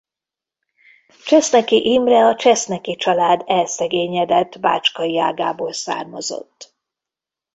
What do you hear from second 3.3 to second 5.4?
elszegényedett bácskai